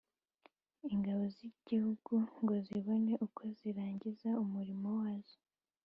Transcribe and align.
ingabo 0.93 1.23
z'igihugu, 1.35 2.13
ngo 2.41 2.55
zibone 2.67 3.13
uko 3.25 3.41
zirangiza 3.57 4.29
umurimo 4.43 4.87
wazo 4.99 5.37